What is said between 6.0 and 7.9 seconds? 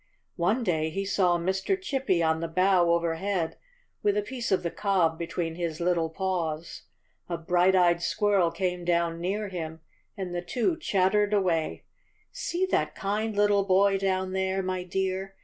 paws. A bright